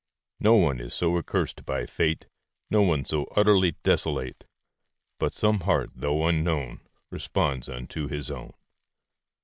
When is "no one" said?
0.39-0.79, 2.71-3.05